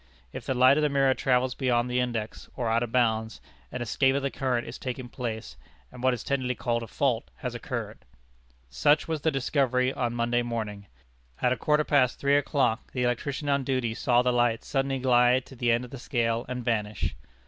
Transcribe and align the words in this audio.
If 0.33 0.47
the 0.47 0.55
light 0.55 0.77
of 0.77 0.81
the 0.81 0.89
mirror 0.89 1.13
travels 1.13 1.53
beyond 1.53 1.87
the 1.87 1.99
index, 1.99 2.49
or 2.55 2.71
out 2.71 2.81
of 2.81 2.91
bounds, 2.91 3.39
an 3.71 3.83
escape 3.83 4.15
of 4.15 4.23
the 4.23 4.31
current 4.31 4.65
is 4.67 4.79
taking 4.79 5.09
place, 5.09 5.57
and 5.91 6.01
what 6.01 6.15
is 6.15 6.23
technically 6.23 6.55
called 6.55 6.81
a 6.81 6.87
fault 6.87 7.29
has 7.35 7.53
occurred." 7.53 7.99
Such 8.67 9.07
was 9.07 9.21
the 9.21 9.29
discovery 9.29 9.93
on 9.93 10.15
Monday 10.15 10.41
morning. 10.41 10.87
At 11.39 11.53
a 11.53 11.55
quarter 11.55 11.83
past 11.83 12.17
three 12.19 12.35
o'clock 12.35 12.91
the 12.93 13.03
electrician 13.03 13.47
on 13.47 13.63
duty 13.63 13.93
saw 13.93 14.23
the 14.23 14.33
light 14.33 14.63
suddenly 14.63 14.97
glide 14.97 15.45
to 15.45 15.55
the 15.55 15.71
end 15.71 15.85
of 15.85 15.91
the 15.91 15.99
scale 15.99 16.45
and 16.49 16.65
vanish. 16.65 17.13